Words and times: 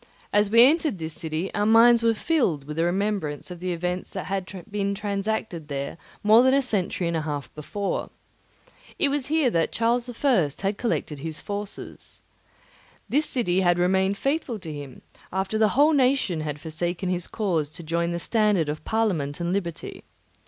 As 0.33 0.49
we 0.49 0.63
entered 0.63 0.97
this 0.97 1.13
city, 1.13 1.53
our 1.53 1.67
minds 1.67 2.01
were 2.01 2.15
filled 2.15 2.63
with 2.63 2.77
the 2.77 2.83
remembrance 2.85 3.51
of 3.51 3.59
the 3.59 3.71
events 3.71 4.09
that 4.13 4.25
had 4.25 4.51
been 4.71 4.95
transacted 4.95 5.67
there 5.67 5.95
more 6.23 6.41
than 6.41 6.55
a 6.55 6.61
century 6.63 7.07
and 7.07 7.15
a 7.15 7.21
half 7.21 7.53
before. 7.53 8.09
It 8.97 9.09
was 9.09 9.27
here 9.27 9.51
that 9.51 9.71
Charles 9.71 10.09
I. 10.09 10.47
had 10.63 10.77
collected 10.79 11.19
his 11.19 11.39
forces. 11.39 12.23
This 13.09 13.27
city 13.27 13.59
had 13.61 13.77
remained 13.77 14.17
faithful 14.17 14.57
to 14.57 14.73
him, 14.73 15.03
after 15.31 15.59
the 15.59 15.69
whole 15.77 15.93
nation 15.93 16.41
had 16.41 16.59
forsaken 16.59 17.09
his 17.09 17.27
cause 17.27 17.69
to 17.69 17.83
join 17.83 18.11
the 18.11 18.17
standard 18.17 18.69
of 18.69 18.83
Parliament 18.83 19.39
and 19.39 19.53
liberty. 19.53 20.03